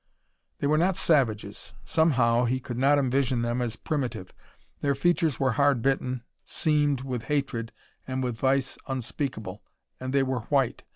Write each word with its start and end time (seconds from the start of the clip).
They 0.57 0.65
were 0.65 0.79
not 0.79 0.97
savages. 0.97 1.73
Somehow 1.85 2.45
he 2.45 2.59
could 2.59 2.79
not 2.79 2.97
envision 2.97 3.43
them 3.43 3.61
as 3.61 3.75
primitive. 3.75 4.33
Their 4.79 4.95
features 4.95 5.39
were 5.39 5.51
hard 5.51 5.83
bitten, 5.83 6.23
seamed 6.43 7.01
with 7.01 7.25
hatred 7.25 7.71
and 8.07 8.23
with 8.23 8.35
vice 8.35 8.79
unspeakable. 8.87 9.61
And 9.99 10.11
they 10.11 10.23
were 10.23 10.39
white. 10.39 10.83